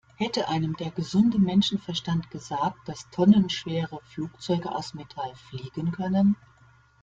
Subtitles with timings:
[0.15, 6.35] Hätte einem der gesunde Menschenverstand gesagt, dass tonnenschwere Flugzeuge aus Metall fliegen können?